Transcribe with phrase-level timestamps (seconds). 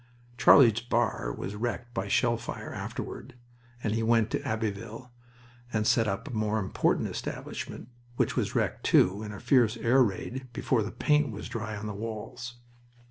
[0.35, 3.35] Charlie's bar was wrecked by shell fire afterward,
[3.83, 5.11] and he went to Abbeville
[5.71, 10.01] and set up a more important establishment, which was wrecked, too, in a fierce air
[10.03, 12.55] raid, before the paint was dry on the walls.